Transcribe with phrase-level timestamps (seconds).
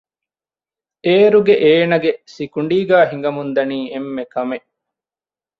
[1.05, 4.67] އޭރުގެ އޭނަގެ ސިކުޑީގައި ހިނގަމުންދަނީ އެންމެ ކަމެއް